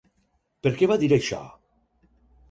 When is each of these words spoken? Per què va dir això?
Per 0.67 0.71
què 0.79 0.87
va 0.91 0.97
dir 1.03 1.09
això? 1.17 1.41